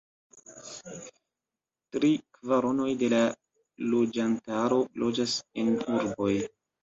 Tri 1.95 2.09
kvaronoj 2.37 2.89
de 3.03 3.09
la 3.13 3.19
loĝantaro 3.93 4.79
loĝas 5.03 5.37
en 5.65 5.71
urboj. 5.99 6.33